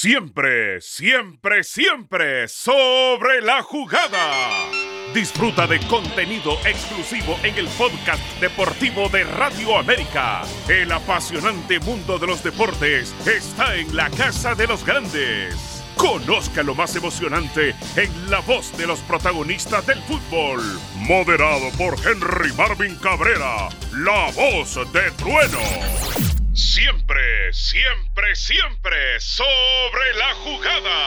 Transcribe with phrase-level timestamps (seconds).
[0.00, 4.70] Siempre, siempre, siempre sobre la jugada.
[5.12, 10.42] Disfruta de contenido exclusivo en el podcast deportivo de Radio América.
[10.68, 15.82] El apasionante mundo de los deportes está en la casa de los grandes.
[15.96, 20.62] Conozca lo más emocionante en la voz de los protagonistas del fútbol.
[20.94, 26.37] Moderado por Henry Marvin Cabrera, la voz de trueno.
[26.58, 31.04] Siempre, siempre, siempre sobre la jugada.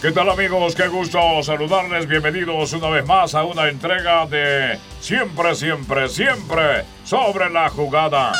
[0.00, 0.74] ¿Qué tal amigos?
[0.74, 2.08] Qué gusto saludarles.
[2.08, 8.32] Bienvenidos una vez más a una entrega de Siempre, siempre, siempre sobre la jugada.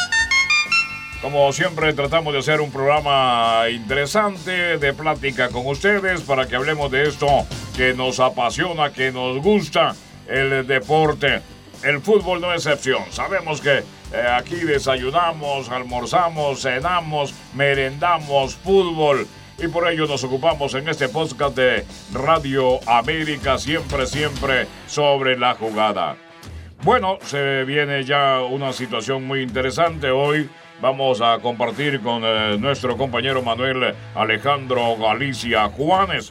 [1.21, 6.91] Como siempre tratamos de hacer un programa interesante de plática con ustedes para que hablemos
[6.91, 7.47] de esto
[7.77, 9.95] que nos apasiona, que nos gusta,
[10.27, 11.43] el deporte.
[11.83, 13.05] El fútbol no es excepción.
[13.13, 13.85] Sabemos que
[14.17, 19.27] eh, aquí desayunamos, almorzamos, cenamos, merendamos fútbol.
[19.59, 25.55] Y por ello nos ocupamos en este podcast de Radio América, siempre, siempre sobre la
[25.55, 26.17] jugada.
[26.83, 30.49] Bueno, se viene ya una situación muy interesante hoy.
[30.81, 36.31] Vamos a compartir con eh, nuestro compañero Manuel Alejandro Galicia Juanes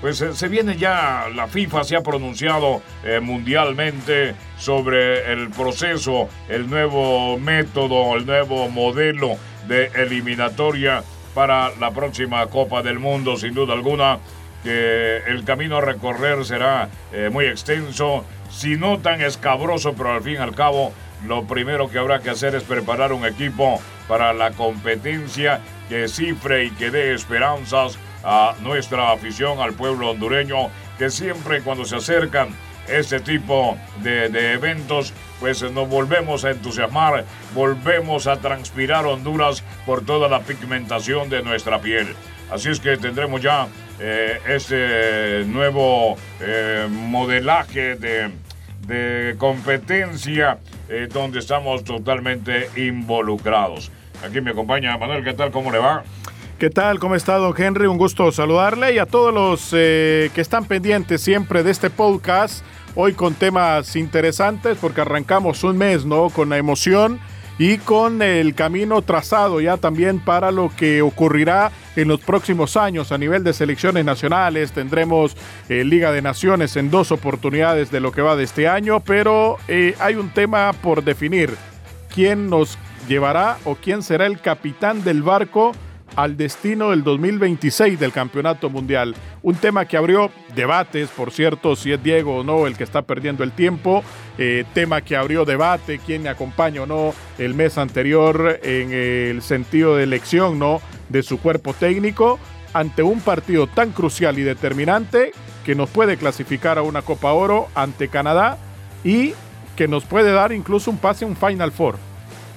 [0.00, 6.28] pues eh, se viene ya, la FIFA se ha pronunciado eh, mundialmente sobre el proceso,
[6.48, 9.36] el nuevo método, el nuevo modelo
[9.68, 11.02] de eliminatoria
[11.34, 14.18] para la próxima Copa del Mundo, sin duda alguna
[14.62, 20.22] que el camino a recorrer será eh, muy extenso, si no tan escabroso, pero al
[20.22, 20.92] fin y al cabo
[21.26, 26.64] lo primero que habrá que hacer es preparar un equipo para la competencia que cifre
[26.64, 30.68] y que dé esperanzas a nuestra afición, al pueblo hondureño,
[30.98, 32.48] que siempre cuando se acercan
[32.88, 40.28] este tipo de, eventos, pues nos volvemos a entusiasmar, volvemos a transpirar Honduras por toda
[40.28, 42.14] la pigmentación de nuestra piel.
[42.50, 43.68] Así es que tendremos ya
[44.00, 48.30] eh, este nuevo eh, modelaje de,
[49.38, 50.58] competencia
[50.88, 53.92] eh, donde estamos totalmente involucrados.
[54.24, 55.52] Aquí me acompaña Manuel, ¿qué tal?
[55.52, 56.02] ¿Cómo le va?
[56.60, 56.98] ¿Qué tal?
[56.98, 57.86] ¿Cómo está, don Henry?
[57.86, 62.62] Un gusto saludarle y a todos los eh, que están pendientes siempre de este podcast.
[62.94, 66.28] Hoy con temas interesantes porque arrancamos un mes, ¿no?
[66.28, 67.18] Con la emoción
[67.58, 73.10] y con el camino trazado ya también para lo que ocurrirá en los próximos años
[73.10, 74.72] a nivel de selecciones nacionales.
[74.72, 75.38] Tendremos
[75.70, 79.56] eh, Liga de Naciones en dos oportunidades de lo que va de este año, pero
[79.66, 81.56] eh, hay un tema por definir.
[82.14, 82.76] ¿Quién nos
[83.08, 85.72] llevará o quién será el capitán del barco?
[86.16, 89.14] Al destino del 2026 del Campeonato Mundial.
[89.42, 93.02] Un tema que abrió debates, por cierto, si es Diego o no el que está
[93.02, 94.02] perdiendo el tiempo.
[94.38, 99.42] Eh, tema que abrió debate, quién me acompaña o no el mes anterior en el
[99.42, 100.80] sentido de elección ¿no?
[101.08, 102.38] de su cuerpo técnico
[102.72, 105.32] ante un partido tan crucial y determinante
[105.64, 108.58] que nos puede clasificar a una Copa Oro ante Canadá
[109.04, 109.34] y
[109.76, 111.96] que nos puede dar incluso un pase a un Final Four.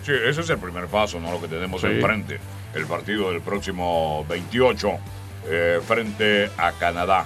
[0.03, 1.31] Sí, ese es el primer paso, ¿no?
[1.31, 2.39] Lo que tenemos enfrente
[2.73, 4.91] el partido del próximo 28
[5.47, 7.25] eh, frente a Canadá.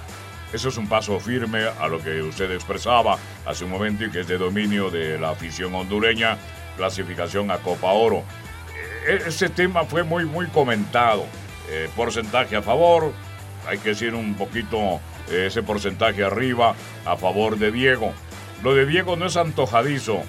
[0.52, 4.20] Eso es un paso firme a lo que usted expresaba hace un momento y que
[4.20, 6.38] es de dominio de la afición hondureña,
[6.76, 8.24] clasificación a Copa Oro.
[9.06, 11.26] Eh, ese tema fue muy, muy comentado.
[11.70, 13.12] Eh, porcentaje a favor,
[13.66, 15.00] hay que decir un poquito
[15.30, 18.14] ese porcentaje arriba a favor de Diego.
[18.62, 20.22] Lo de Diego no es antojadizo.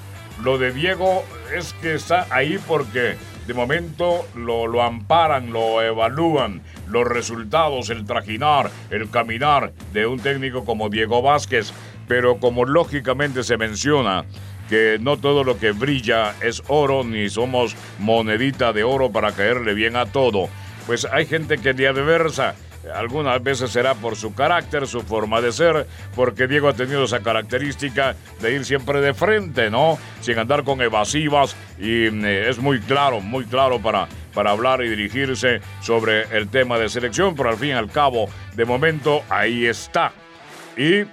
[0.44, 1.24] Lo de Diego
[1.56, 3.16] es que está ahí porque
[3.50, 10.20] de momento lo, lo amparan, lo evalúan, los resultados, el trajinar, el caminar de un
[10.20, 11.74] técnico como Diego Vázquez.
[12.08, 14.26] Pero como lógicamente se menciona,
[14.70, 19.74] que no todo lo que brilla es oro, ni somos monedita de oro para caerle
[19.74, 20.48] bien a todo.
[20.86, 22.54] Pues hay gente que de adversa
[22.94, 27.22] algunas veces será por su carácter, su forma de ser, porque Diego ha tenido esa
[27.22, 29.98] característica de ir siempre de frente, ¿no?
[30.22, 34.84] Sin andar con evasivas y mm, eh, es muy claro, muy claro para, para hablar
[34.84, 39.24] y dirigirse sobre el tema de selección, pero al fin y al cabo, de momento,
[39.30, 40.12] ahí está.
[40.78, 41.04] Y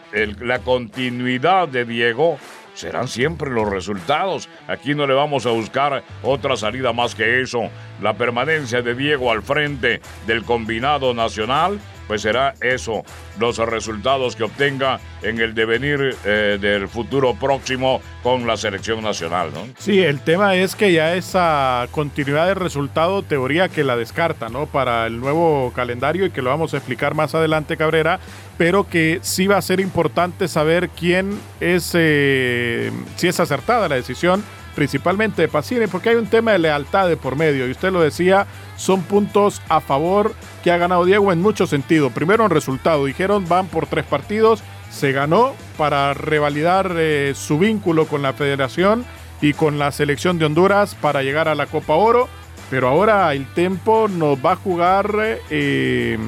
[0.44, 2.38] la continuidad de Diego
[2.76, 4.49] serán siempre los resultados.
[4.69, 7.70] Aquí no le vamos a buscar otra salida más que eso.
[8.00, 13.04] La permanencia de Diego al frente del combinado nacional pues será eso,
[13.38, 19.50] los resultados que obtenga en el devenir eh, del futuro próximo con la selección nacional,
[19.52, 19.66] ¿no?
[19.78, 24.66] Sí, el tema es que ya esa continuidad de resultado, teoría que la descarta, ¿no?
[24.66, 28.20] Para el nuevo calendario y que lo vamos a explicar más adelante, Cabrera,
[28.58, 33.96] pero que sí va a ser importante saber quién es, eh, si es acertada la
[33.96, 34.44] decisión
[34.76, 38.00] principalmente de Pacini, porque hay un tema de lealtad de por medio, y usted lo
[38.00, 38.46] decía,
[38.76, 42.12] son puntos a favor que ha ganado Diego en muchos sentidos.
[42.12, 48.06] Primero en resultado, dijeron van por tres partidos, se ganó para revalidar eh, su vínculo
[48.06, 49.05] con la federación
[49.40, 52.28] y con la selección de Honduras para llegar a la Copa Oro.
[52.69, 56.19] Pero ahora el tiempo nos va a jugar eh,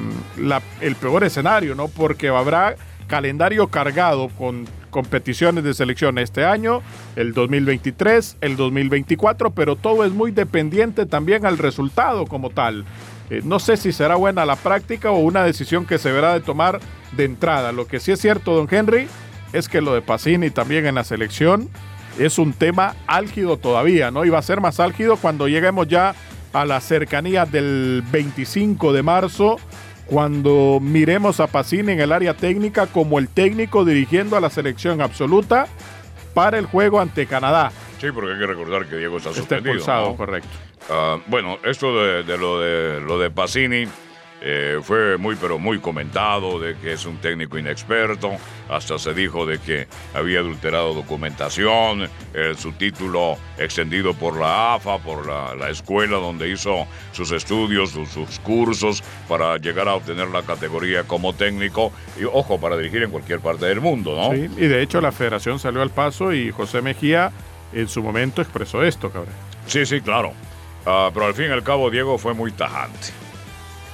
[0.81, 1.87] el peor escenario, ¿no?
[1.89, 2.75] Porque habrá
[3.07, 6.81] calendario cargado con competiciones de selección este año,
[7.15, 12.85] el 2023, el 2024, pero todo es muy dependiente también al resultado como tal.
[13.29, 16.41] Eh, no sé si será buena la práctica o una decisión que se verá de
[16.41, 16.79] tomar
[17.15, 17.71] de entrada.
[17.71, 19.07] Lo que sí es cierto, don Henry,
[19.53, 21.69] es que lo de Pacini también en la selección
[22.17, 24.25] es un tema álgido todavía, ¿no?
[24.25, 26.15] Y va a ser más álgido cuando lleguemos ya
[26.53, 29.57] a la cercanía del 25 de marzo,
[30.09, 35.01] cuando miremos a Pacini en el área técnica como el técnico dirigiendo a la selección
[35.01, 35.67] absoluta
[36.33, 37.71] para el juego ante Canadá.
[38.01, 39.75] Sí, porque hay que recordar que Diego está, suspendido.
[39.75, 40.49] Está correcto.
[40.89, 43.85] Ah, bueno, esto de, lo de lo de Pacini
[44.41, 48.31] eh, fue muy pero muy comentado de que es un técnico inexperto,
[48.69, 52.09] hasta se dijo de que había adulterado documentación,
[52.57, 59.03] su título extendido por la AFA, por la, escuela donde hizo sus estudios, sus, cursos
[59.27, 63.65] para llegar a obtener la categoría como técnico y ojo, para dirigir en cualquier parte
[63.65, 64.31] del mundo, ¿no?
[64.33, 67.31] Sí, y de hecho la federación salió al paso y José Mejía
[67.73, 69.33] en su momento expresó esto, cabrón.
[69.67, 70.33] Sí, sí, claro.
[70.85, 73.09] Ah, pero al fin y al cabo Diego fue muy tajante.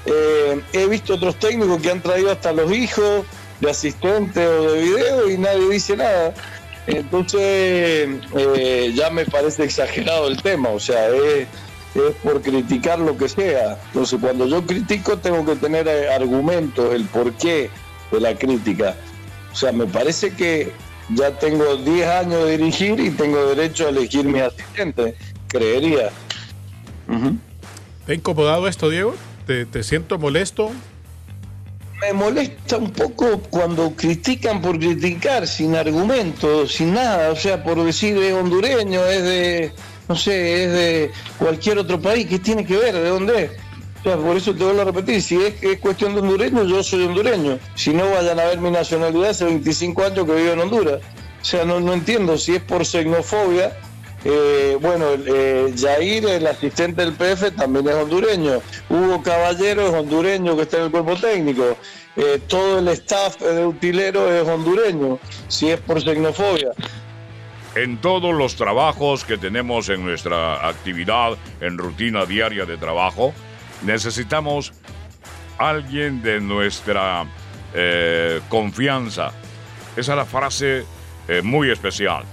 [0.06, 3.26] Eh, he visto otros técnicos que han traído hasta los hijos
[3.60, 6.34] de asistente o de video y nadie dice nada.
[6.88, 7.42] Entonces
[8.38, 11.48] eh, ya me parece exagerado el tema, o sea, es,
[12.24, 13.80] por criticar lo que sea.
[13.88, 17.70] Entonces cuando yo critico tengo que tener eh, argumentos, el porqué
[18.12, 18.96] de la crítica.
[19.52, 20.72] O sea, me parece que
[21.16, 25.16] ya tengo 10 años de dirigir y tengo derecho a elegir mi asistente,
[25.48, 26.12] creería.
[28.06, 29.16] ¿Te ha incomodado esto, Diego?
[29.46, 30.72] ¿Te, siento molesto?
[32.02, 37.32] Me molesta un poco cuando critican por criticar, sin argumentos, sin nada.
[37.32, 39.72] O sea, por decir es hondureño, es de,
[40.10, 42.26] no sé, es de cualquier otro país.
[42.28, 42.96] ¿Qué tiene que ver?
[42.96, 43.52] ¿De dónde es?
[44.00, 46.84] O sea, por eso te vuelvo a repetir, si es es cuestión de hondureño, yo
[46.84, 47.60] soy hondureño.
[47.76, 51.02] Si no, vayan a ver mi nacionalidad, hace 25 años que vivo en Honduras.
[51.42, 53.78] O sea, no, no entiendo si es por xenofobia
[54.28, 58.60] eh, bueno, eh, Jair, el asistente del PF, también es hondureño.
[58.90, 61.78] Hugo Caballero es hondureño que está en el cuerpo técnico.
[62.16, 66.72] Eh, todo el staff de utilero es hondureño, si es por xenofobia.
[67.76, 73.32] En todos los trabajos que tenemos en nuestra actividad, en rutina diaria de trabajo,
[73.84, 74.74] necesitamos
[75.60, 77.28] alguien de nuestra
[78.48, 79.34] confianza.
[79.98, 80.86] Esa es la frase
[81.44, 82.24] muy especial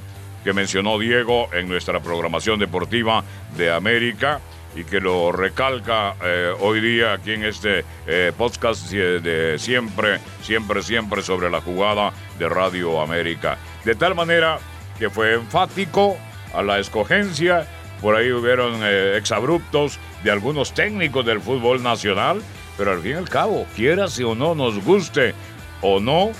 [0.44, 3.24] que mencionó Diego en nuestra programación deportiva
[3.56, 4.40] de América
[4.74, 10.82] y que lo recalca eh, hoy día aquí en este eh, podcast de siempre, siempre,
[10.82, 13.58] siempre sobre la jugada de Radio América.
[13.84, 14.58] De tal manera
[14.98, 16.16] que fue enfático
[16.54, 17.66] a la escogencia,
[18.00, 22.42] por ahí hubieron eh, exabruptos de algunos técnicos del fútbol nacional,
[22.76, 25.34] pero al fin y al cabo, quiera si o no nos guste
[25.82, 26.32] o no,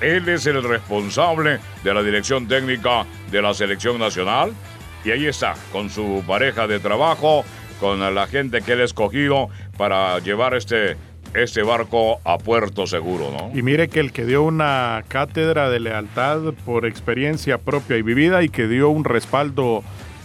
[0.00, 4.52] él es el responsable de la dirección técnica de la selección nacional.
[5.04, 7.44] Y ahí está, con su pareja de trabajo,
[7.80, 10.96] con la gente que él ha escogido para llevar este,
[11.34, 13.56] este barco a puerto seguro, ¿no?
[13.56, 18.42] Y mire que el que dio una cátedra de lealtad por experiencia propia y vivida
[18.42, 19.84] y que dio un respaldo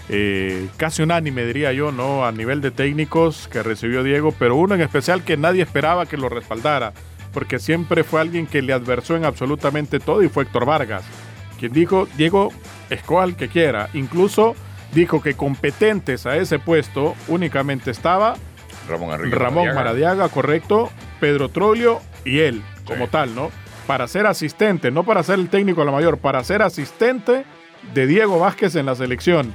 [0.09, 2.25] eh, casi unánime, diría yo, ¿no?
[2.25, 6.17] A nivel de técnicos que recibió Diego, pero uno en especial que nadie esperaba que
[6.17, 6.93] lo respaldara
[7.33, 11.03] porque siempre fue alguien que le adversó en absolutamente todo y fue Héctor Vargas,
[11.59, 12.51] quien dijo, Diego,
[12.89, 13.89] escoal que quiera.
[13.93, 14.55] Incluso
[14.93, 18.35] dijo que competentes a ese puesto únicamente estaba
[18.87, 20.29] Ramón, Maradiaga.
[20.29, 23.51] correcto, Pedro Troglio y él, como tal, ¿no?
[23.87, 27.45] Para ser asistente, no para ser el técnico a la mayor, para ser asistente
[27.93, 29.53] de Diego Vázquez en la selección.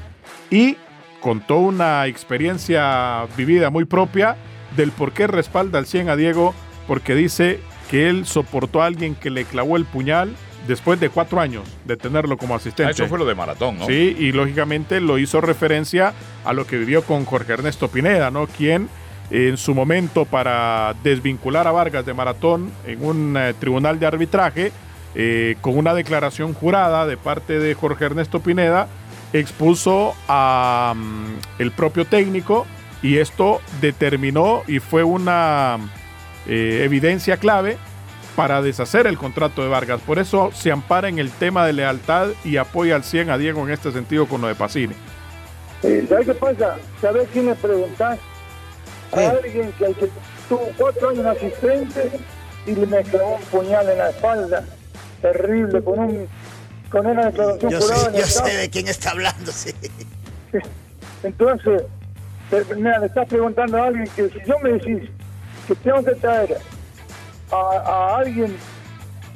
[0.50, 0.76] Y
[1.20, 4.36] contó una experiencia vivida muy propia
[4.76, 6.54] del por qué respalda al 100 a Diego
[6.86, 10.34] porque dice que él soportó a alguien que le clavó el puñal
[10.66, 12.84] después de cuatro años de tenerlo como asistente.
[12.84, 13.86] Ah, eso fue lo de Maratón, ¿no?
[13.86, 16.12] Sí, y lógicamente lo hizo referencia
[16.44, 18.46] a lo que vivió con Jorge Ernesto Pineda, ¿no?
[18.46, 18.88] Quien
[19.30, 24.72] en su momento para desvincular a Vargas de Maratón en un eh, tribunal de arbitraje,
[25.14, 28.88] eh, con una declaración jurada de parte de Jorge Ernesto Pineda,
[29.32, 32.66] expuso a mm, el propio técnico
[33.02, 35.78] y esto determinó y fue una
[36.48, 37.76] eh, evidencia clave
[38.34, 40.00] para deshacer el contrato de Vargas.
[40.02, 43.64] Por eso se ampara en el tema de lealtad y apoya al 100 a Diego
[43.66, 44.94] en este sentido con lo de Pacini.
[45.82, 46.76] Eh, ¿Sabes qué pasa?
[47.00, 48.18] ¿Sabes quién le preguntás?
[49.12, 50.10] A alguien que, que
[50.48, 52.10] tuvo cuatro años asistente
[52.66, 54.64] y le me clavó un puñal en la espalda.
[55.22, 56.28] Terrible, con un
[56.90, 59.70] con una declaración Yo, jurada sé, yo sé de quién está hablando, sí.
[61.22, 61.82] Entonces,
[62.50, 65.10] te- mira, le estás preguntando a alguien que si yo me decís
[65.66, 66.58] que tengo que traer
[67.52, 68.56] a, alguien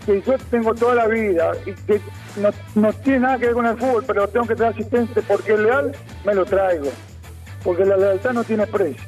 [0.06, 2.00] que yo tengo toda la vida y que
[2.36, 5.52] no, no tiene nada que ver con el fútbol, pero tengo que traer asistente porque
[5.54, 5.92] es leal,
[6.24, 6.90] me lo traigo.
[7.62, 9.02] Porque la lealtad no tiene precio.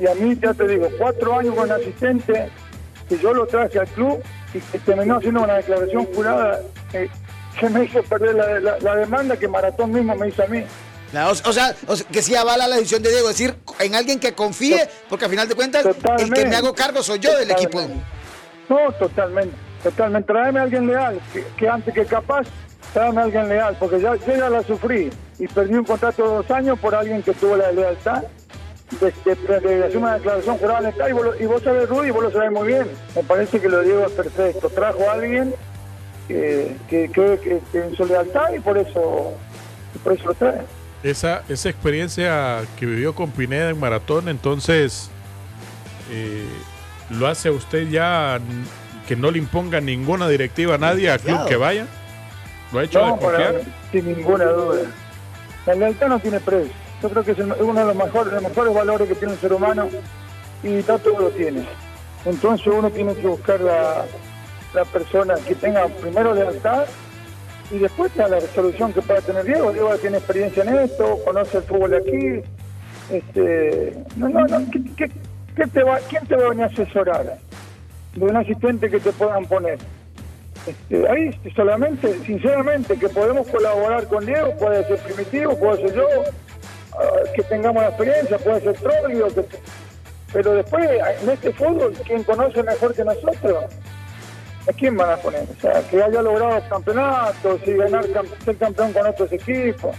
[0.00, 2.50] Y a mí, ya te digo, cuatro años con asistente,
[3.08, 4.20] que yo lo traje al club
[4.54, 6.60] y que terminó haciendo una declaración jurada
[6.92, 7.08] eh,
[7.58, 10.64] que me hizo perder la- la demanda que Maratón mismo me hizo a mí.
[11.14, 13.94] O, o sea, o sea, que sí avala la decisión de Diego, es decir, en
[13.94, 15.84] alguien que confíe, porque al final de cuentas,
[16.22, 17.80] el que me hago cargo soy yo del equipo.
[18.68, 20.26] No, totalmente, totalmente.
[20.32, 22.46] Tráeme a alguien leal, que, que antes que capaz,
[22.92, 26.28] tráeme a alguien leal, porque ya, yo ya la sufrí y perdí un contrato de
[26.36, 28.22] dos años por alguien que tuvo la lealtad
[29.00, 32.10] de, de- de hacer una declaración jurada estadio, y vos, y vos sabés, Rudy, y
[32.10, 32.86] vos lo sabés muy bien.
[33.16, 34.68] Me parece que lo de Diego es perfecto.
[34.70, 35.54] Trajo a alguien
[36.26, 39.32] que, que, que- que- en su lealtad y por eso,
[40.04, 40.60] por eso lo trae.
[41.02, 45.10] Esa, esa experiencia que vivió con Pineda en maratón, entonces,
[46.10, 46.44] eh,
[47.10, 48.40] lo hace a usted ya
[49.06, 51.86] que no le imponga ninguna directiva a nadie, al club que vaya.
[52.72, 53.54] ¿Lo ha hecho No, para,
[53.90, 54.82] sin ninguna duda.
[55.66, 56.72] La lealtad no tiene precio.
[57.02, 59.52] Yo creo que es uno de los mejores, los mejores valores que tiene el ser
[59.52, 59.88] humano
[60.62, 61.64] y todo lo tiene.
[62.24, 64.04] Entonces uno tiene que buscar la,
[64.74, 66.84] la persona que tenga primero lealtad
[67.70, 69.72] y después está la resolución que pueda tener Diego.
[69.72, 72.40] Diego tiene experiencia en esto, conoce el fútbol aquí.
[73.10, 77.38] Este, no, no, no, ¿qué, te va, ¿quién te va a venir a asesorar?
[78.14, 79.78] De un asistente que te puedan poner.
[80.66, 86.06] Este, ahí solamente, sinceramente, que podemos colaborar con Diego, puede ser Primitivo, puede ser yo,
[86.92, 89.44] ah, que tengamos la experiencia, puede ser Troglio, que-
[90.32, 90.90] pero después
[91.22, 93.64] en este fútbol, ¿quién conoce mejor que nosotros?
[94.68, 95.42] ¿A quién van a poner?
[95.42, 98.04] O sea, que haya logrado campeonatos y ganar
[98.44, 99.96] ser campeón con otros equipos.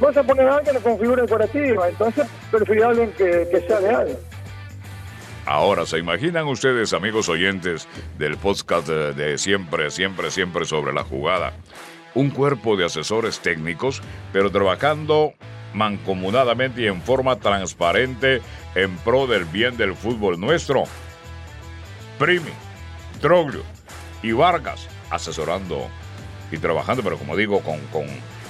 [0.00, 4.16] Vas a poner a alguien con figura decorativa, entonces prefiero a alguien que, sea leal.
[5.44, 11.02] Ahora, ¿se imaginan ustedes, amigos oyentes del podcast de, de siempre, siempre, siempre sobre la
[11.02, 11.52] jugada?
[12.14, 14.00] Un cuerpo de asesores técnicos,
[14.32, 15.34] pero trabajando
[15.74, 18.40] mancomunadamente y en forma transparente
[18.74, 20.84] en pro del bien del fútbol nuestro.
[22.18, 22.52] Primi,
[23.22, 23.62] Troglio
[24.22, 25.88] y Vargas asesorando
[26.50, 28.04] y trabajando, pero como digo, con, con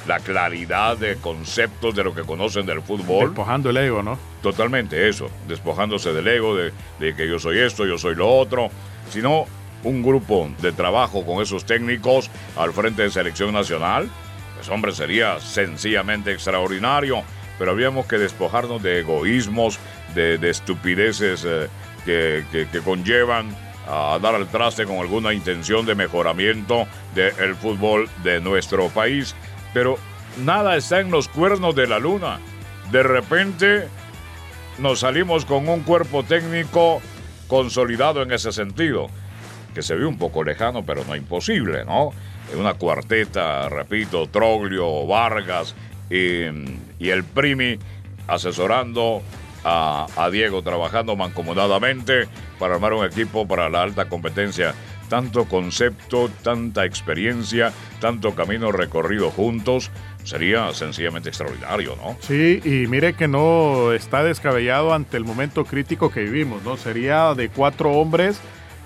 [0.09, 3.27] la claridad de conceptos de lo que conocen del fútbol.
[3.29, 4.19] Despojando el ego, ¿no?
[4.43, 8.71] Totalmente eso, despojándose del ego, de, de que yo soy esto, yo soy lo otro,
[9.11, 9.45] sino
[9.85, 14.09] un grupo de trabajo con esos técnicos al frente de selección nacional,
[14.57, 17.23] pues hombre, sería sencillamente extraordinario,
[17.59, 19.79] pero habíamos que despojarnos de egoísmos,
[20.15, 21.69] de, de estupideces eh,
[22.05, 23.55] que, que- que conllevan
[23.87, 29.35] a dar al traste con alguna intención de mejoramiento del fútbol de nuestro país.
[29.75, 29.99] Pero
[30.39, 32.39] nada está en los cuernos de la luna.
[32.91, 33.89] De repente
[34.79, 37.01] nos salimos con un cuerpo técnico
[37.47, 39.09] consolidado en ese sentido,
[39.75, 42.11] que se ve un poco lejano, pero no imposible, ¿no?
[42.57, 45.75] Una cuarteta, repito, Troglio, Vargas
[46.11, 46.45] y,
[46.99, 47.79] y el Primi
[48.27, 49.23] asesorando
[49.65, 52.29] a, Diego, trabajando mancomunadamente
[52.59, 54.75] para armar un equipo para la alta competencia.
[55.09, 59.91] Tanto concepto, tanta experiencia, tanto camino recorrido juntos,
[60.25, 62.17] sería sencillamente extraordinario, ¿no?
[62.21, 66.79] Sí, y mire que no está descabellado ante el momento crítico que vivimos, ¿no?
[66.79, 68.41] Sería de cuatro hombres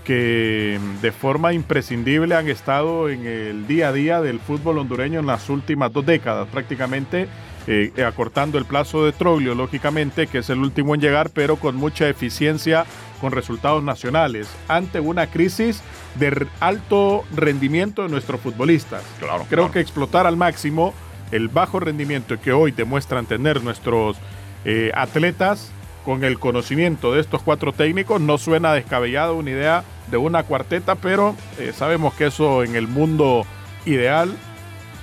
[0.04, 5.26] que de forma imprescindible han estado en el día a día del fútbol hondureño en
[5.26, 7.28] las últimas dos décadas, prácticamente
[7.66, 11.76] eh, acortando el plazo de Troglio, lógicamente, que es el último en llegar, pero con
[11.76, 12.86] mucha eficiencia
[13.20, 15.82] con resultados nacionales, ante una crisis
[16.18, 19.02] de alto rendimiento de nuestros futbolistas.
[19.18, 19.72] Claro, Creo claro.
[19.72, 20.94] que explotar al máximo
[21.32, 24.16] el bajo rendimiento que hoy demuestran tener nuestros
[24.64, 25.70] eh, atletas
[26.04, 30.94] con el conocimiento de estos cuatro técnicos no suena descabellado una idea de una cuarteta,
[30.94, 33.44] pero eh, sabemos que eso en el mundo
[33.86, 34.36] ideal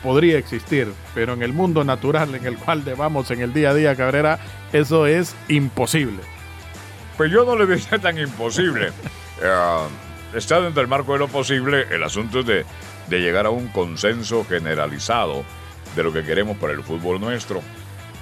[0.03, 3.73] podría existir, pero en el mundo natural en el cual vamos en el día a
[3.73, 4.39] día, Cabrera,
[4.73, 6.19] eso es imposible.
[7.17, 8.91] Pues yo no le diría tan imposible.
[9.41, 11.87] Eh, está dentro del marco de lo posible.
[11.89, 12.63] El asunto de,
[13.09, 15.43] de llegar a un consenso generalizado
[15.95, 17.61] de lo que queremos para el fútbol nuestro.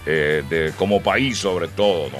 [0.05, 2.17] eh, de, como país sobre todo, ¿no?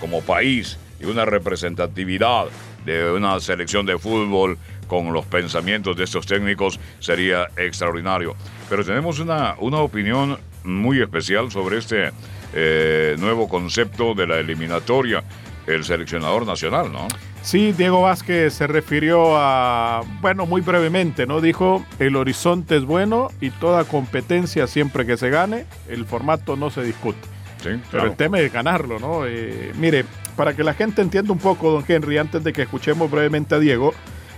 [0.00, 2.46] Como país y una representatividad
[2.84, 4.58] de una selección de fútbol
[4.92, 8.36] con los pensamientos de estos técnicos sería extraordinario.
[8.68, 12.10] Pero tenemos una, una opinión muy especial sobre este
[12.52, 15.24] eh, nuevo concepto de la eliminatoria,
[15.66, 17.08] el seleccionador nacional, ¿no?
[17.40, 21.40] Sí, Diego Vázquez se refirió a, bueno, muy brevemente, ¿no?
[21.40, 26.68] Dijo, el horizonte es bueno y toda competencia siempre que se gane, el formato no
[26.68, 27.26] se discute.
[27.62, 29.24] Sí, Pero el tema es ganarlo, ¿no?
[29.24, 30.04] Eh, mire,
[30.36, 33.58] para que la gente entienda un poco, don Henry, antes de que escuchemos brevemente a
[33.58, 33.94] Diego,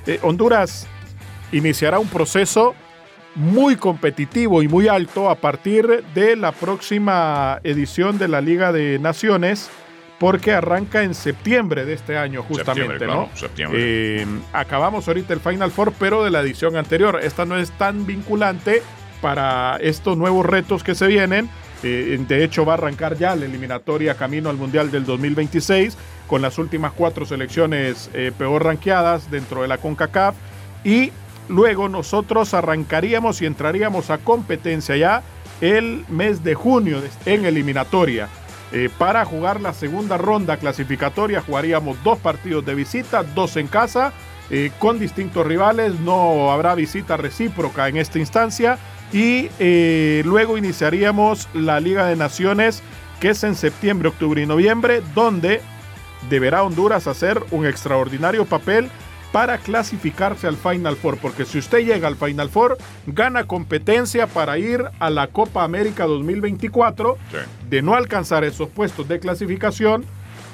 [0.06, 0.86] eh, Honduras
[1.52, 2.74] iniciará un proceso
[3.34, 8.98] muy competitivo y muy alto a partir de la próxima edición de la Liga de
[8.98, 9.70] Naciones,
[10.20, 13.24] porque arranca en septiembre de este año, justamente, Septiembre, ¿no?
[13.24, 13.80] claro, septiembre.
[13.82, 17.20] Eh, acabamos ahorita el Final Four, pero de la edición anterior.
[17.22, 18.82] Esta no es tan vinculante
[19.20, 21.50] para estos nuevos retos que se vienen.
[21.82, 26.42] Eh, de hecho, va a arrancar ya la eliminatoria camino al Mundial del 2026 con
[26.42, 30.34] las últimas cuatro selecciones eh, peor ranqueadas dentro de la CONCACAF.
[30.84, 31.12] Y
[31.48, 35.22] luego nosotros arrancaríamos y entraríamos a competencia ya
[35.60, 38.28] el mes de junio de- en eliminatoria.
[38.72, 44.12] Eh, para jugar la segunda ronda clasificatoria jugaríamos dos partidos de visita, dos en casa,
[44.50, 48.78] eh, con distintos rivales, no habrá visita recíproca en esta instancia
[49.12, 49.48] y
[50.24, 52.82] luego iniciaríamos la Liga de Naciones
[53.20, 55.60] que es en septiembre, octubre y noviembre, donde
[56.28, 58.90] deberá Honduras hacer un extraordinario papel
[59.32, 64.58] para clasificarse al Final Four, porque si usted llega al Final Four, gana competencia para
[64.58, 67.18] ir a la Copa América 2024.
[67.32, 67.38] Sí.
[67.68, 70.04] De no alcanzar esos puestos de clasificación,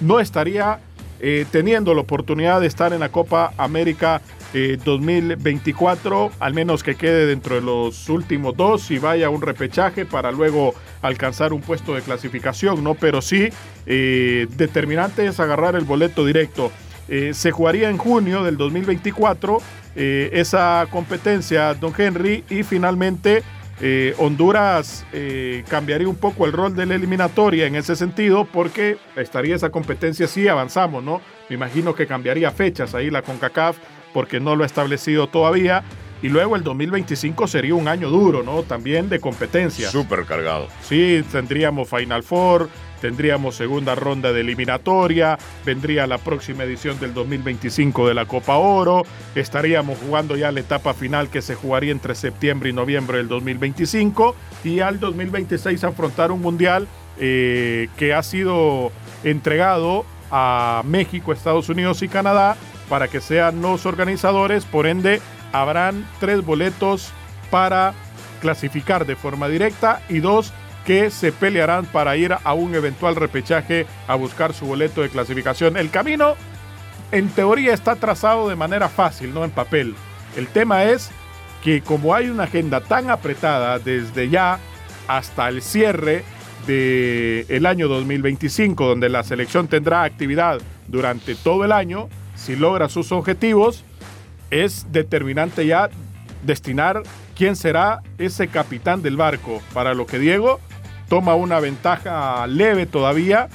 [0.00, 0.80] no estaría
[1.20, 4.22] eh, teniendo la oportunidad de estar en la Copa América
[4.54, 9.42] eh, 2024, al menos que quede dentro de los últimos dos y vaya a un
[9.42, 12.94] repechaje para luego alcanzar un puesto de clasificación, ¿no?
[12.94, 13.48] Pero sí,
[13.86, 16.70] eh, determinante es agarrar el boleto directo.
[17.08, 19.58] Eh, se jugaría en junio del 2024
[19.96, 23.42] eh, esa competencia, don Henry, y finalmente
[23.80, 28.98] eh, Honduras eh, cambiaría un poco el rol de la eliminatoria en ese sentido porque
[29.16, 31.20] estaría esa competencia si avanzamos, ¿no?
[31.48, 33.78] Me imagino que cambiaría fechas ahí la CONCACAF
[34.12, 35.82] porque no lo ha establecido todavía.
[36.22, 38.62] Y luego el 2025 sería un año duro, ¿no?
[38.62, 39.90] También de competencia.
[39.90, 40.68] Súper cargado.
[40.82, 42.68] Sí, tendríamos Final Four,
[43.00, 49.04] tendríamos segunda ronda de eliminatoria, vendría la próxima edición del 2025 de la Copa Oro,
[49.34, 54.36] estaríamos jugando ya la etapa final que se jugaría entre septiembre y noviembre del 2025
[54.64, 56.86] y al 2026 afrontar un mundial
[57.18, 58.92] eh, que ha sido
[59.24, 62.56] entregado a México, Estados Unidos y Canadá
[62.90, 65.22] para que sean los organizadores, por ende
[65.52, 67.12] habrán tres boletos
[67.50, 67.94] para
[68.40, 70.52] clasificar de forma directa y dos
[70.84, 75.76] que se pelearán para ir a un eventual repechaje a buscar su boleto de clasificación.
[75.76, 76.34] El camino,
[77.12, 79.94] en teoría, está trazado de manera fácil, no en papel.
[80.36, 81.10] El tema es
[81.62, 84.58] que como hay una agenda tan apretada desde ya
[85.06, 86.24] hasta el cierre
[86.66, 92.08] del el año 2025, donde la selección tendrá actividad durante todo el año,
[92.40, 93.84] si logra sus objetivos,
[94.50, 95.90] es determinante ya
[96.44, 97.02] destinar
[97.36, 100.58] quién será ese capitán del barco, para lo que Diego
[101.08, 103.48] toma una ventaja leve todavía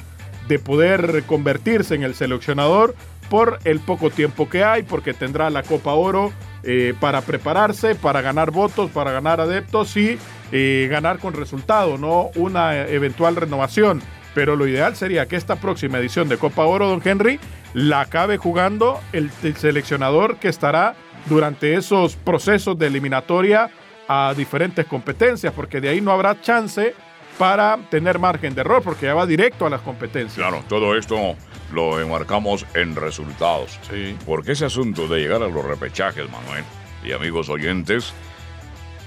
[0.48, 2.96] de poder convertirse en el seleccionador
[3.30, 6.32] por el poco tiempo que hay, porque tendrá la Copa Oro
[6.64, 10.20] eh, para prepararse, para ganar votos, para ganar adeptos y
[10.52, 14.02] eh, ganar con resultado, no una eventual renovación.
[14.36, 17.40] Pero lo ideal sería que esta próxima edición de Copa Oro, don Henry,
[17.76, 23.70] la acabe jugando el, el seleccionador que estará durante esos procesos de eliminatoria
[24.08, 26.96] a diferentes competencias, porque de ahí no habrá chance
[27.38, 30.38] para tener margen de error, porque ya va directo a las competencias.
[30.38, 31.36] Claro, todo esto
[31.74, 33.78] lo enmarcamos en resultados.
[33.90, 34.16] Sí.
[34.26, 36.64] Porque ese asunto de llegar a los repechajes, Manuel,
[37.04, 38.14] y amigos oyentes,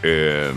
[0.03, 0.53] eh,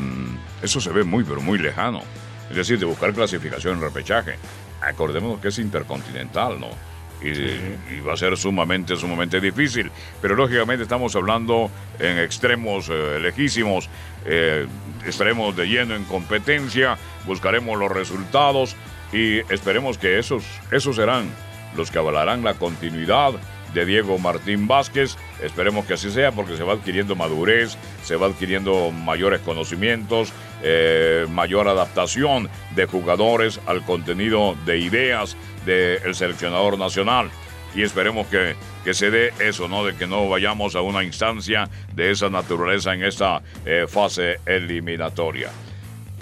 [0.62, 2.02] eso se ve muy, pero muy lejano.
[2.50, 4.36] Es decir, de buscar clasificación en repechaje.
[4.82, 6.90] Acordémonos que es intercontinental, ¿no?
[7.23, 9.91] Y, y va a ser sumamente, sumamente difícil.
[10.21, 13.89] Pero lógicamente estamos hablando en extremos eh, lejísimos.
[14.25, 14.65] Eh,
[15.05, 18.75] estaremos de lleno en competencia, buscaremos los resultados
[19.13, 21.29] y esperemos que esos, esos serán
[21.75, 23.34] los que avalarán la continuidad
[23.73, 25.17] de Diego Martín Vázquez.
[25.41, 31.25] Esperemos que así sea porque se va adquiriendo madurez, se va adquiriendo mayores conocimientos, eh,
[31.29, 37.29] mayor adaptación de jugadores al contenido de ideas del seleccionador nacional.
[37.73, 39.86] Y esperemos que, que se dé eso, ¿no?
[39.86, 45.49] De que no vayamos a una instancia de esa naturaleza en esta eh, fase eliminatoria.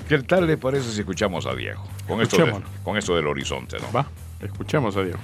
[0.07, 1.83] ¿Qué tal le parece si escuchamos a Diego?
[2.07, 2.83] Con esto, de- Escuchémoslo.
[2.83, 3.91] con esto del horizonte, ¿no?
[3.91, 4.05] Va,
[4.41, 5.17] escuchemos a Diego.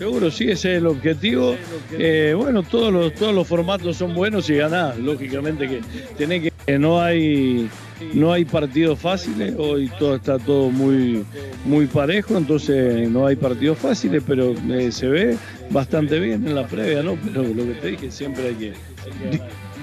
[0.00, 1.56] Seguro, sí, ese es el objetivo.
[1.92, 4.96] Eh, bueno, todos los, todos los formatos son buenos y ganás.
[4.96, 5.82] Lógicamente que
[6.16, 7.68] tenés que no hay
[8.14, 11.22] no hay partidos fáciles, hoy todo está todo muy,
[11.66, 15.36] muy parejo, entonces no hay partidos fáciles, pero eh, se ve
[15.68, 17.18] bastante bien en la previa, ¿no?
[17.22, 18.72] Pero lo que te dije, siempre hay que...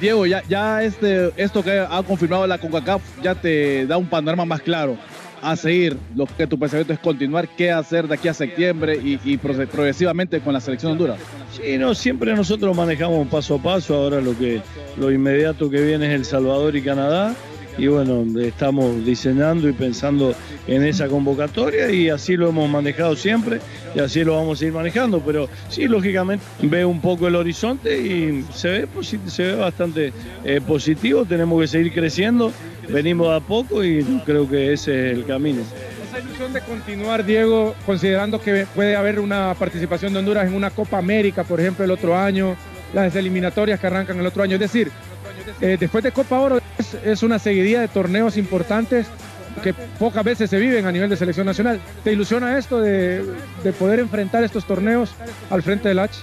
[0.01, 4.45] Diego, ya, ya este, esto que ha confirmado la CONCACAF ya te da un panorama
[4.45, 4.97] más claro
[5.41, 5.97] a seguir.
[6.15, 10.53] Lo que tu pensamiento es continuar, qué hacer de aquí a septiembre y, progresivamente con
[10.53, 11.19] la selección de Honduras.
[11.51, 13.95] Sí, no, siempre nosotros manejamos paso a paso.
[13.95, 14.61] Ahora lo que
[14.97, 17.35] lo inmediato que viene es El Salvador y Canadá.
[17.77, 20.33] Y bueno, estamos diseñando y pensando
[20.65, 23.59] en esa convocatoria y así lo hemos manejado siempre
[23.95, 25.21] y así lo vamos a ir manejando.
[25.23, 28.87] Pero sí, lógicamente veo un poco el horizonte y se ve,
[29.27, 30.11] se ve bastante
[30.43, 31.23] eh, positivo.
[31.25, 32.51] Tenemos que seguir creciendo
[32.89, 35.61] venimos a poco y creo que ese es el camino.
[35.61, 40.69] Esa ilusión de continuar, Diego, considerando que puede haber una participación de Honduras en una
[40.69, 42.55] Copa América, por ejemplo, el otro año,
[42.93, 44.55] las eliminatorias que arrancan el otro año.
[44.55, 44.91] Es decir,
[45.61, 46.59] eh, después de Copa Oro
[47.03, 49.07] es, una seguidilla de torneos importantes
[49.61, 51.79] que pocas veces se viven a nivel de selección nacional.
[52.03, 53.23] ¿Te ilusiona esto de,
[53.77, 55.11] poder enfrentar estos torneos
[55.49, 56.19] al frente del H?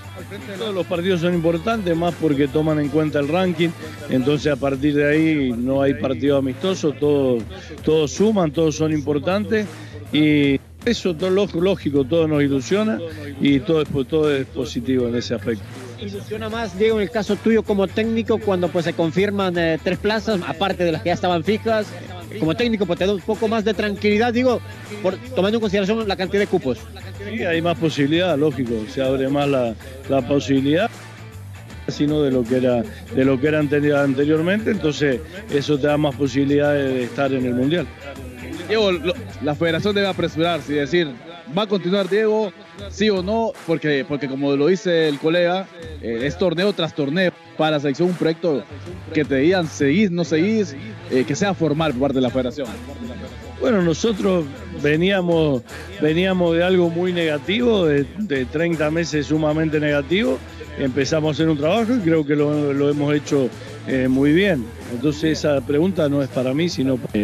[0.58, 3.70] Todos los partidos son importantes, más porque toman en cuenta el ranking,
[4.08, 7.42] entonces a partir de ahí no hay partido amistoso, todos,
[7.84, 9.66] todos suman, todos son importantes
[10.12, 12.98] y eso todo lógico, todo nos ilusiona
[13.40, 15.64] y todo todo es positivo en ese aspecto
[16.06, 19.98] ilusiona más, Diego, en el caso tuyo como técnico, cuando pues se confirman eh, tres
[19.98, 21.86] plazas, aparte de las que ya estaban fijas?
[22.38, 24.60] Como técnico, pues te da un poco más de tranquilidad, digo,
[25.02, 26.78] por, tomando en consideración la cantidad de cupos.
[27.18, 29.74] Sí, hay más posibilidad, lógico, se abre más la,
[30.08, 30.90] la posibilidad
[31.88, 32.82] sino de lo que era
[33.14, 35.20] de lo que era anteriormente, entonces
[35.52, 37.86] eso te da más posibilidades de estar en el mundial.
[38.68, 38.90] Diego,
[39.42, 41.08] la federación debe apresurarse y decir,
[41.56, 42.52] ¿va a continuar Diego?
[42.90, 43.52] ¿Sí o no?
[43.66, 45.66] Porque, porque como lo dice el colega,
[46.02, 48.64] eh, es torneo tras torneo para la selección un proyecto
[49.12, 50.74] que te digan seguís, no seguís,
[51.10, 52.68] eh, que sea formal por parte de la federación.
[53.60, 54.44] Bueno, nosotros
[54.82, 55.62] veníamos,
[56.00, 58.04] veníamos de algo muy negativo, de,
[58.44, 60.38] 30 meses sumamente negativo.
[60.78, 63.48] Empezamos a hacer un trabajo y creo que lo, hemos hecho
[63.86, 64.66] eh, muy bien.
[64.92, 67.18] Entonces esa pregunta no es para mí, sino para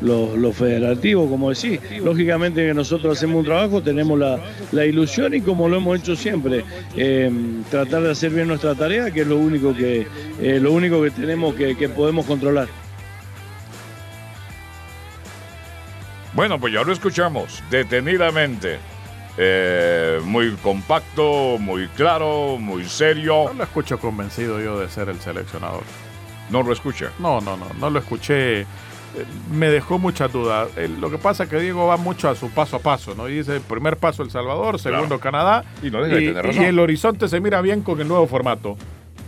[0.00, 1.80] los, federativos, como decís.
[2.02, 6.64] Lógicamente que nosotros hacemos un trabajo, tenemos la, ilusión y como lo hemos hecho siempre,
[6.96, 7.30] eh,
[7.70, 10.06] tratar de hacer bien nuestra tarea, que es lo único que,
[10.40, 12.68] eh, lo único que tenemos que, que podemos controlar.
[16.34, 18.78] Bueno, pues ya lo escuchamos detenidamente.
[19.38, 23.44] Eh, muy compacto, muy claro, muy serio.
[23.46, 25.82] No lo escucho convencido yo de ser el seleccionador.
[26.50, 27.10] ¿No lo escucha?
[27.18, 28.66] No, no, no, no lo escuché
[29.52, 30.68] me dejó muchas dudas.
[31.00, 33.28] Lo que pasa es que Diego va mucho a su paso a paso, ¿no?
[33.28, 35.64] Y dice, primer paso El Salvador, segundo Canadá.
[35.82, 38.76] Y, el horizonte se mira bien con el nuevo formato.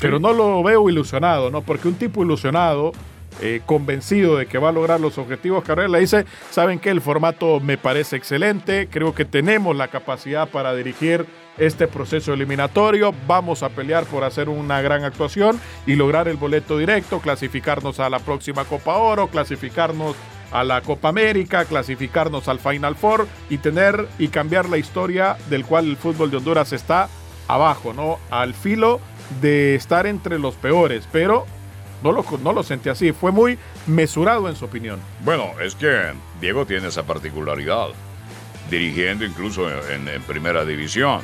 [0.01, 1.63] Pero no lo veo ilusionado, ¿no?
[1.63, 2.93] Porque un tipo ilusionado,
[3.41, 7.01] eh, convencido de que va a lograr los objetivos que le dice, saben que el
[7.01, 11.27] formato me parece excelente, creo que tenemos la capacidad para dirigir
[11.59, 13.13] este proceso eliminatorio.
[13.27, 18.09] Vamos a pelear por hacer una gran actuación y lograr el boleto directo, clasificarnos a
[18.09, 20.17] la próxima Copa Oro, clasificarnos
[20.51, 25.65] a la Copa América, clasificarnos al Final Four y tener y cambiar la historia del
[25.65, 27.09] cual el fútbol de Honduras está
[27.49, 28.19] abajo, ¿no?
[28.31, 29.01] Al filo
[29.41, 31.45] de estar entre los peores, pero
[32.03, 35.01] no lo, no lo sentí así, fue muy mesurado en su opinión.
[35.25, 37.89] Bueno, es que Diego tiene esa particularidad,
[38.71, 41.23] dirigiendo incluso en primera división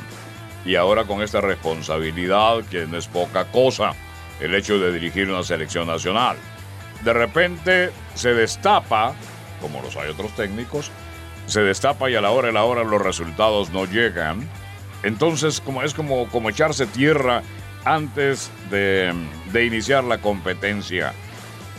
[0.65, 3.93] y ahora con esta responsabilidad que no es poca cosa,
[4.41, 6.37] el hecho de dirigir una selección nacional.
[7.03, 9.13] De repente se destapa,
[9.61, 10.91] como los hay otros técnicos,
[11.45, 14.49] se destapa y a la hora de la hora los resultados no llegan.
[15.03, 17.43] Entonces como, es como, como echarse tierra
[17.85, 19.13] antes de,
[19.55, 21.13] de iniciar la competencia.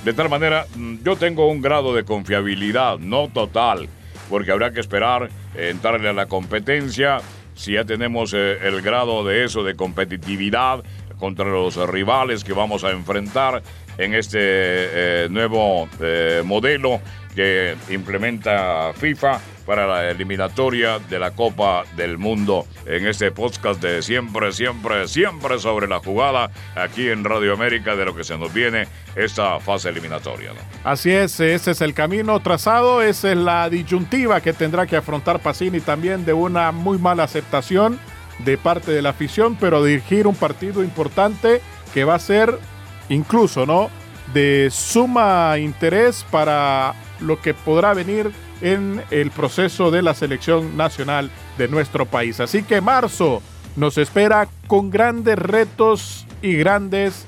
[0.02, 0.66] De tal manera,
[1.04, 3.88] yo tengo un grado de confiabilidad, no total,
[4.30, 7.18] porque habrá que esperar entrarle a la competencia
[7.54, 10.84] si ya tenemos eh, el grado de eso, de competitividad
[11.18, 13.62] contra los rivales que vamos a enfrentar
[13.98, 17.00] en este eh, nuevo eh, modelo
[17.36, 22.66] que implementa FIFA para la eliminatoria de la Copa del Mundo.
[22.86, 28.06] En este podcast de siempre, siempre, siempre sobre la jugada aquí en Radio América de
[28.06, 30.52] lo que se nos viene esta fase eliminatoria.
[30.82, 35.40] Así es, ese es el camino trazado, esa es la disyuntiva que tendrá que afrontar
[35.40, 37.98] Pacini también de una muy mala aceptación
[38.38, 41.60] de parte de la afición, pero dirigir un partido importante
[41.92, 42.58] que va a ser
[43.08, 43.90] incluso, ¿no?
[44.32, 51.30] De suma interés para lo que podrá venir en el proceso de la selección nacional
[51.58, 52.40] de nuestro país.
[52.40, 53.42] Así que marzo
[53.76, 57.26] nos espera con grandes retos y grandes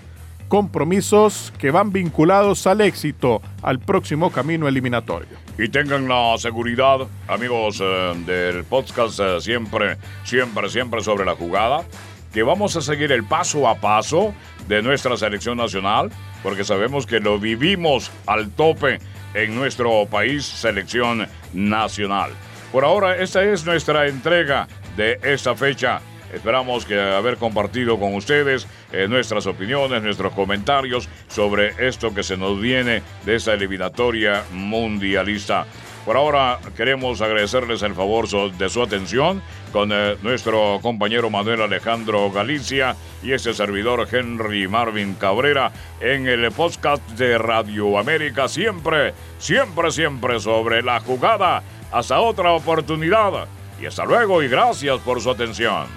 [0.48, 5.28] compromisos que van vinculados al éxito, al próximo camino eliminatorio.
[5.58, 11.84] Y tengan la seguridad, amigos eh, del podcast eh, siempre, siempre, siempre sobre la jugada,
[12.32, 14.34] que vamos a seguir el paso a paso
[14.68, 16.10] de nuestra selección nacional,
[16.42, 19.00] porque sabemos que lo vivimos al tope
[19.34, 22.30] en nuestro país, selección nacional.
[22.72, 26.00] Por ahora, esta es nuestra entrega de esta fecha
[26.32, 32.36] Esperamos que haber compartido con ustedes eh, nuestras opiniones, nuestros comentarios sobre esto que se
[32.36, 35.66] nos viene de esta eliminatoria mundialista.
[36.08, 39.42] Por ahora queremos agradecerles el favor de su atención
[39.72, 46.50] con eh, nuestro compañero Manuel Alejandro Galicia y este servidor Henry Marvin Cabrera en el
[46.50, 48.48] podcast de Radio América.
[48.48, 51.62] Siempre, siempre, siempre sobre la jugada.
[51.92, 53.46] Hasta otra oportunidad.
[53.78, 55.88] Y hasta luego y gracias por su atención.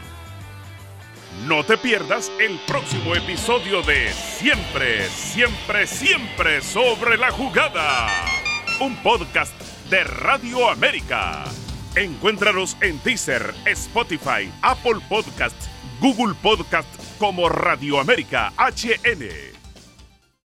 [1.45, 8.09] No te pierdas el próximo episodio de Siempre, siempre, siempre sobre la jugada.
[8.81, 9.60] Un podcast
[9.91, 11.43] de Radio América.
[11.97, 19.50] Encuéntranos en Deezer, Spotify, Apple Podcasts, Google Podcasts como Radio América HN.